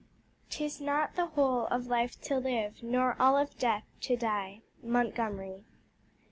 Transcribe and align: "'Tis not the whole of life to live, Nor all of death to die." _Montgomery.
"'Tis 0.49 0.81
not 0.81 1.13
the 1.13 1.27
whole 1.27 1.67
of 1.67 1.85
life 1.85 2.19
to 2.19 2.37
live, 2.39 2.81
Nor 2.81 3.15
all 3.21 3.37
of 3.37 3.59
death 3.59 3.85
to 3.99 4.15
die." 4.17 4.63
_Montgomery. 4.83 5.63